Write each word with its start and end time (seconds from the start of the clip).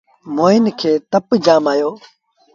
موهيݩ 0.35 0.75
کي 0.79 0.91
تپ 1.11 1.27
جآم 1.45 1.65
اهي۔ 1.71 1.87